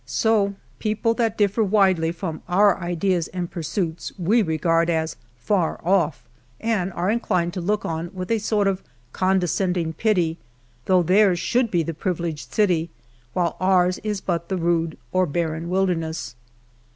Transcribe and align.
So 0.07 0.55
people 0.79 1.13
that 1.13 1.37
differ 1.37 1.63
widely 1.63 2.11
from 2.11 2.41
our 2.49 2.79
ideas 2.79 3.27
and 3.27 3.51
pursuits 3.51 4.11
we 4.17 4.41
regard 4.41 4.89
as'' 4.89 5.15
far 5.49 5.79
off'," 5.83 6.27
and 6.59 6.91
are 6.93 7.11
inclined 7.11 7.53
to 7.53 7.61
look 7.61 7.85
on 7.85 8.09
with 8.11 8.31
a 8.31 8.39
sort 8.39 8.67
of 8.67 8.81
condescending 9.13 9.93
pity, 9.93 10.39
though 10.85 11.03
theirs 11.03 11.37
should 11.37 11.69
be 11.69 11.83
the 11.83 11.93
privileged 11.93 12.51
city, 12.51 12.89
while 13.33 13.55
ours 13.59 13.99
is 13.99 14.21
but 14.21 14.49
the 14.49 14.57
rude 14.57 14.97
or 15.11 15.27
barren 15.27 15.69
wilder 15.69 15.93
ness. 15.93 16.33